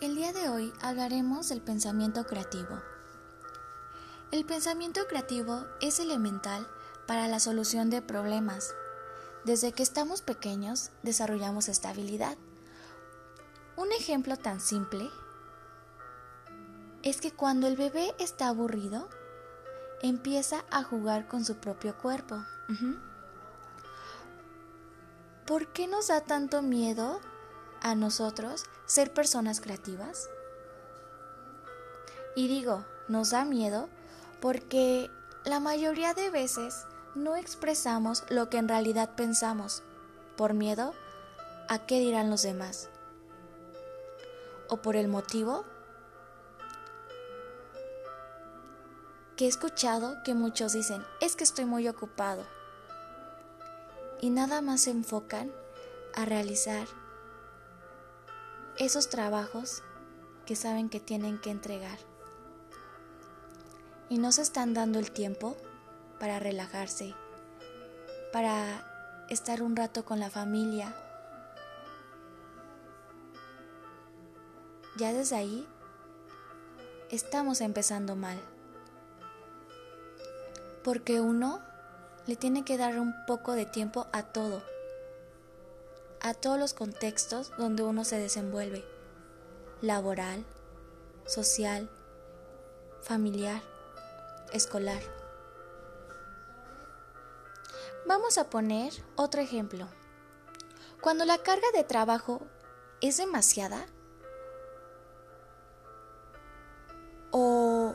El 0.00 0.14
día 0.14 0.32
de 0.32 0.48
hoy 0.48 0.72
hablaremos 0.80 1.50
del 1.50 1.60
pensamiento 1.60 2.24
creativo. 2.24 2.80
El 4.30 4.46
pensamiento 4.46 5.02
creativo 5.06 5.66
es 5.82 6.00
elemental 6.00 6.66
para 7.06 7.28
la 7.28 7.38
solución 7.38 7.90
de 7.90 8.00
problemas. 8.00 8.74
Desde 9.44 9.72
que 9.72 9.82
estamos 9.82 10.22
pequeños 10.22 10.90
desarrollamos 11.02 11.68
esta 11.68 11.90
habilidad. 11.90 12.38
Un 13.76 13.92
ejemplo 13.92 14.38
tan 14.38 14.62
simple 14.62 15.10
es 17.02 17.20
que 17.20 17.32
cuando 17.32 17.66
el 17.66 17.76
bebé 17.76 18.14
está 18.18 18.48
aburrido, 18.48 19.06
empieza 20.00 20.64
a 20.70 20.82
jugar 20.82 21.28
con 21.28 21.44
su 21.44 21.56
propio 21.56 21.94
cuerpo. 21.98 22.42
¿Por 25.46 25.66
qué 25.74 25.86
nos 25.86 26.08
da 26.08 26.22
tanto 26.22 26.62
miedo 26.62 27.20
a 27.80 27.94
nosotros 27.94 28.64
ser 28.86 29.12
personas 29.12 29.60
creativas? 29.60 30.28
Y 32.36 32.48
digo, 32.48 32.84
nos 33.08 33.30
da 33.30 33.44
miedo 33.44 33.88
porque 34.40 35.10
la 35.44 35.60
mayoría 35.60 36.14
de 36.14 36.30
veces 36.30 36.86
no 37.14 37.36
expresamos 37.36 38.24
lo 38.28 38.48
que 38.48 38.58
en 38.58 38.68
realidad 38.68 39.10
pensamos 39.16 39.82
por 40.36 40.54
miedo 40.54 40.94
a 41.68 41.78
qué 41.86 41.98
dirán 41.98 42.30
los 42.30 42.42
demás 42.42 42.88
o 44.68 44.76
por 44.78 44.96
el 44.96 45.08
motivo 45.08 45.64
que 49.36 49.46
he 49.46 49.48
escuchado 49.48 50.22
que 50.24 50.34
muchos 50.34 50.72
dicen 50.72 51.04
es 51.20 51.34
que 51.34 51.44
estoy 51.44 51.64
muy 51.64 51.88
ocupado 51.88 52.44
y 54.20 54.30
nada 54.30 54.60
más 54.60 54.82
se 54.82 54.90
enfocan 54.90 55.50
a 56.14 56.24
realizar 56.24 56.86
esos 58.80 59.10
trabajos 59.10 59.82
que 60.46 60.56
saben 60.56 60.88
que 60.88 61.00
tienen 61.00 61.38
que 61.38 61.50
entregar. 61.50 61.98
Y 64.08 64.16
no 64.16 64.32
se 64.32 64.40
están 64.40 64.72
dando 64.72 64.98
el 64.98 65.10
tiempo 65.12 65.54
para 66.18 66.38
relajarse, 66.38 67.14
para 68.32 69.26
estar 69.28 69.62
un 69.62 69.76
rato 69.76 70.06
con 70.06 70.18
la 70.18 70.30
familia. 70.30 70.96
Ya 74.96 75.12
desde 75.12 75.36
ahí 75.36 75.68
estamos 77.10 77.60
empezando 77.60 78.16
mal. 78.16 78.40
Porque 80.82 81.20
uno 81.20 81.60
le 82.26 82.34
tiene 82.34 82.64
que 82.64 82.78
dar 82.78 82.98
un 82.98 83.14
poco 83.26 83.52
de 83.52 83.66
tiempo 83.66 84.06
a 84.14 84.22
todo 84.22 84.69
a 86.20 86.34
todos 86.34 86.58
los 86.58 86.74
contextos 86.74 87.52
donde 87.56 87.82
uno 87.82 88.04
se 88.04 88.18
desenvuelve, 88.18 88.84
laboral, 89.80 90.44
social, 91.26 91.90
familiar, 93.02 93.62
escolar. 94.52 95.02
Vamos 98.06 98.38
a 98.38 98.50
poner 98.50 98.92
otro 99.16 99.40
ejemplo. 99.40 99.88
Cuando 101.00 101.24
la 101.24 101.38
carga 101.38 101.68
de 101.72 101.84
trabajo 101.84 102.42
es 103.00 103.16
demasiada 103.16 103.86
o 107.30 107.94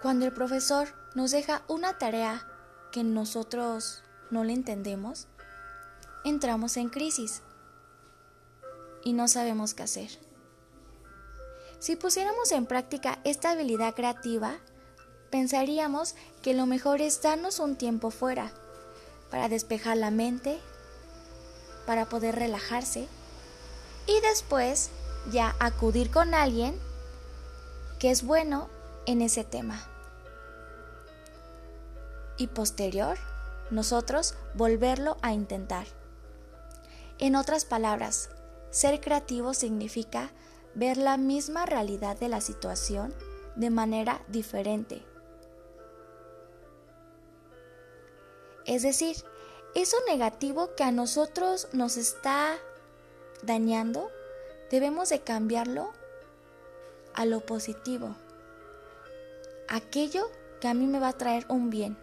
cuando 0.00 0.24
el 0.24 0.32
profesor 0.32 0.88
nos 1.14 1.30
deja 1.30 1.62
una 1.68 1.98
tarea 1.98 2.46
que 2.92 3.02
nosotros 3.02 4.02
no 4.30 4.44
le 4.44 4.52
entendemos, 4.52 5.28
entramos 6.24 6.76
en 6.76 6.88
crisis 6.88 7.42
y 9.04 9.12
no 9.12 9.28
sabemos 9.28 9.74
qué 9.74 9.82
hacer. 9.82 10.10
Si 11.78 11.96
pusiéramos 11.96 12.50
en 12.52 12.66
práctica 12.66 13.18
esta 13.24 13.50
habilidad 13.50 13.94
creativa, 13.94 14.56
pensaríamos 15.30 16.14
que 16.42 16.54
lo 16.54 16.64
mejor 16.66 17.02
es 17.02 17.20
darnos 17.20 17.58
un 17.58 17.76
tiempo 17.76 18.10
fuera 18.10 18.52
para 19.30 19.48
despejar 19.48 19.98
la 19.98 20.10
mente, 20.10 20.58
para 21.86 22.06
poder 22.06 22.36
relajarse 22.36 23.06
y 24.06 24.20
después 24.20 24.90
ya 25.30 25.54
acudir 25.58 26.10
con 26.10 26.34
alguien 26.34 26.78
que 27.98 28.10
es 28.10 28.24
bueno 28.24 28.68
en 29.06 29.20
ese 29.22 29.44
tema. 29.44 29.86
Y 32.36 32.48
posterior, 32.48 33.18
nosotros 33.70 34.34
volverlo 34.54 35.16
a 35.22 35.32
intentar. 35.32 35.86
En 37.18 37.36
otras 37.36 37.64
palabras, 37.64 38.30
ser 38.70 39.00
creativo 39.00 39.54
significa 39.54 40.32
ver 40.74 40.96
la 40.96 41.16
misma 41.16 41.64
realidad 41.64 42.18
de 42.18 42.28
la 42.28 42.40
situación 42.40 43.14
de 43.54 43.70
manera 43.70 44.24
diferente. 44.28 45.04
Es 48.66 48.82
decir, 48.82 49.16
eso 49.74 49.96
negativo 50.08 50.74
que 50.74 50.82
a 50.82 50.90
nosotros 50.90 51.68
nos 51.72 51.96
está 51.96 52.56
dañando, 53.42 54.10
debemos 54.70 55.10
de 55.10 55.20
cambiarlo 55.20 55.92
a 57.14 57.26
lo 57.26 57.40
positivo. 57.40 58.16
Aquello 59.68 60.30
que 60.60 60.68
a 60.68 60.74
mí 60.74 60.86
me 60.86 60.98
va 60.98 61.08
a 61.08 61.18
traer 61.18 61.46
un 61.48 61.70
bien. 61.70 61.96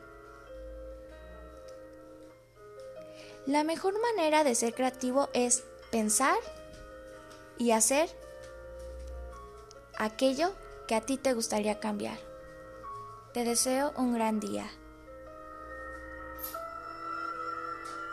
La 3.45 3.63
mejor 3.63 3.95
manera 3.99 4.43
de 4.43 4.55
ser 4.55 4.73
creativo 4.73 5.29
es 5.33 5.63
pensar 5.89 6.37
y 7.57 7.71
hacer 7.71 8.09
aquello 9.97 10.53
que 10.87 10.95
a 10.95 11.01
ti 11.01 11.17
te 11.17 11.33
gustaría 11.33 11.79
cambiar. 11.79 12.17
Te 13.33 13.43
deseo 13.43 13.93
un 13.97 14.13
gran 14.13 14.39
día. 14.39 14.69